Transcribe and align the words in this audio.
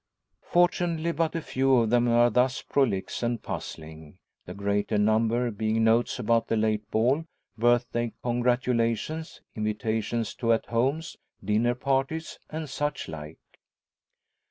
Fortunately, 0.41 1.11
but 1.11 1.35
a 1.35 1.43
few 1.43 1.75
of 1.75 1.91
them 1.91 2.07
are 2.07 2.31
thus 2.31 2.63
prolix 2.63 3.21
and 3.21 3.39
puzzling; 3.43 4.17
the 4.47 4.55
greater 4.55 4.97
number 4.97 5.51
being 5.51 5.83
notes 5.83 6.17
about 6.17 6.47
the 6.47 6.57
late 6.57 6.89
ball, 6.89 7.25
birthday 7.55 8.11
congratulations, 8.23 9.41
invitations 9.55 10.33
to 10.33 10.53
"at 10.53 10.65
homes," 10.65 11.17
dinner 11.45 11.75
parties, 11.75 12.39
and 12.49 12.67
such 12.67 13.07
like. 13.07 13.37